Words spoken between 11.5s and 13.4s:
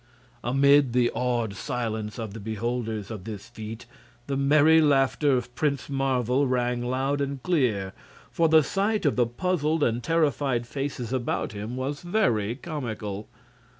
him was very comical.